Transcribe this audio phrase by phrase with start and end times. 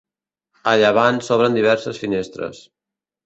[0.71, 2.63] A llevant s'obren diverses finestres.